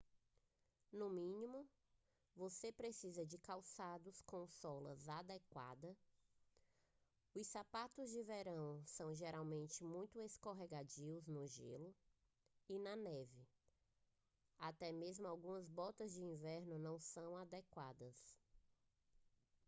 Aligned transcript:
no 0.91 1.11
mínimo 1.11 1.63
você 2.35 2.71
precisa 2.71 3.23
de 3.23 3.37
calçados 3.37 4.19
com 4.23 4.47
sola 4.47 4.97
adequada 5.09 5.95
os 7.35 7.45
sapatos 7.45 8.09
de 8.09 8.23
verão 8.23 8.81
são 8.83 9.13
geralmente 9.13 9.83
muito 9.83 10.19
escorregadios 10.19 11.27
no 11.27 11.45
gelo 11.45 11.93
e 12.67 12.79
na 12.79 12.95
neve 12.95 13.47
até 14.57 14.91
mesmo 14.91 15.27
algumas 15.27 15.69
botas 15.69 16.15
de 16.15 16.23
inverno 16.23 16.79
não 16.79 16.97
são 16.99 17.37
adequadas 17.37 18.17